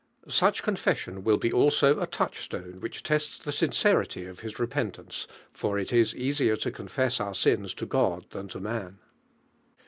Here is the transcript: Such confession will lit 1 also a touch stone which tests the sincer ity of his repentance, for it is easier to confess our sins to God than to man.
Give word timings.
Such 0.29 0.63
confession 0.63 1.23
will 1.23 1.37
lit 1.37 1.53
1 1.53 1.61
also 1.61 1.99
a 1.99 2.07
touch 2.07 2.41
stone 2.41 2.79
which 2.79 3.03
tests 3.03 3.37
the 3.37 3.51
sincer 3.51 4.01
ity 4.01 4.25
of 4.25 4.39
his 4.39 4.57
repentance, 4.57 5.27
for 5.53 5.77
it 5.77 5.93
is 5.93 6.15
easier 6.15 6.55
to 6.55 6.71
confess 6.71 7.19
our 7.19 7.35
sins 7.35 7.71
to 7.75 7.85
God 7.85 8.25
than 8.31 8.47
to 8.47 8.59
man. 8.59 8.97